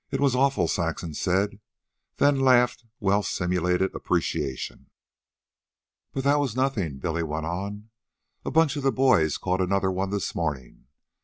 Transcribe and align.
"It 0.09 0.19
was 0.19 0.33
awful," 0.33 0.67
Saxon 0.67 1.13
said, 1.13 1.59
then 2.17 2.39
laughed 2.39 2.85
well 2.99 3.21
simulated 3.21 3.93
appreciation. 3.93 4.89
"But 6.11 6.23
that 6.23 6.39
was 6.39 6.55
nothin'," 6.55 6.97
Billy 6.97 7.21
went 7.21 7.45
on. 7.45 7.91
"A 8.43 8.49
bunch 8.49 8.75
of 8.75 8.81
the 8.81 8.91
boys 8.91 9.37
caught 9.37 9.61
another 9.61 9.91
one 9.91 10.09
this 10.09 10.33
morning. 10.33 10.87